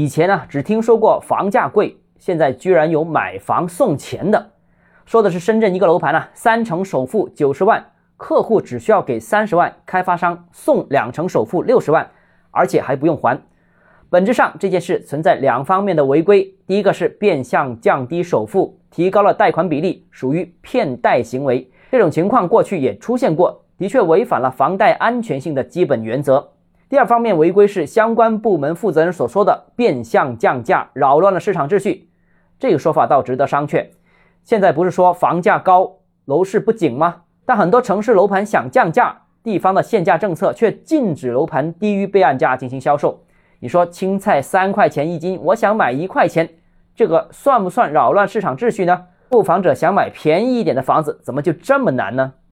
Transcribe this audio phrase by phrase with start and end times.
[0.00, 4.52] 以前呢，只听说过房价贵，现在居然有买房送钱的。
[5.04, 7.84] 说的是深圳一个楼盘呢，三成首付九十万，
[8.16, 12.10] 客户只需要给三十万，开发商送两成首付六十万，
[12.50, 13.38] 而且还不用还。
[14.08, 21.70] 本质上这件事存在两方面的违规，第一个是变相降低首付，提高了贷款比例，属于骗贷行为。
[21.90, 26.52] 这种情况过去也出现过，的确违反了房贷安全性的基本原则。
[26.90, 32.10] 第二方面违规是相关部门负责人所说的变相降价，扰乱了市场秩序。
[32.58, 33.86] 这个说法倒值得商榷。
[34.42, 37.22] 现在不是说房价高、楼市不景吗？
[37.46, 43.22] 但很多城市楼盘想降价，地方的限价政策却禁止楼盘低于备案价进行销售。
[43.60, 46.48] 你说青菜三块钱一斤，我想买一块钱，
[46.96, 49.06] 这个算不算扰乱市场秩序呢？
[49.28, 52.32] 购房者想买便宜一点的房子，怎么就这么难呢？